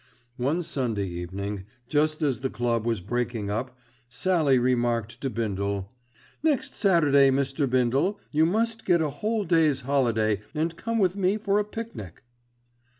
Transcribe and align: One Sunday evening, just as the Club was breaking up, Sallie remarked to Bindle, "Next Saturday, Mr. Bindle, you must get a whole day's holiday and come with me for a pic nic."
One 0.37 0.63
Sunday 0.63 1.05
evening, 1.07 1.65
just 1.87 2.23
as 2.23 2.39
the 2.39 2.49
Club 2.49 2.87
was 2.87 3.01
breaking 3.01 3.51
up, 3.51 3.77
Sallie 4.09 4.57
remarked 4.57 5.21
to 5.21 5.29
Bindle, 5.29 5.91
"Next 6.41 6.73
Saturday, 6.73 7.29
Mr. 7.29 7.69
Bindle, 7.69 8.19
you 8.31 8.47
must 8.47 8.83
get 8.83 8.99
a 8.99 9.11
whole 9.11 9.43
day's 9.43 9.81
holiday 9.81 10.41
and 10.55 10.75
come 10.75 10.97
with 10.97 11.15
me 11.15 11.37
for 11.37 11.59
a 11.59 11.63
pic 11.63 11.95
nic." 11.95 12.23